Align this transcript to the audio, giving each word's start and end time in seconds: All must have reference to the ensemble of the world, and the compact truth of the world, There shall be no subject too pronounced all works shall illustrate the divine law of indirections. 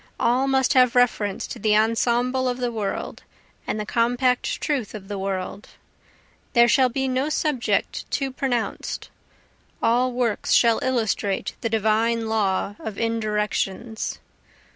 All 0.19 0.47
must 0.47 0.73
have 0.73 0.95
reference 0.95 1.45
to 1.45 1.59
the 1.59 1.77
ensemble 1.77 2.49
of 2.49 2.57
the 2.57 2.71
world, 2.71 3.21
and 3.67 3.79
the 3.79 3.85
compact 3.85 4.59
truth 4.59 4.95
of 4.95 5.09
the 5.09 5.19
world, 5.19 5.67
There 6.53 6.67
shall 6.67 6.89
be 6.89 7.07
no 7.07 7.29
subject 7.29 8.09
too 8.09 8.31
pronounced 8.31 9.09
all 9.79 10.11
works 10.11 10.53
shall 10.53 10.79
illustrate 10.81 11.53
the 11.61 11.69
divine 11.69 12.27
law 12.27 12.77
of 12.79 12.97
indirections. 12.97 14.17